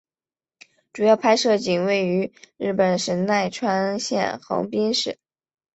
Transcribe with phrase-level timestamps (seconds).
[0.93, 5.19] 主要拍摄场景位于日本神奈川县横滨市。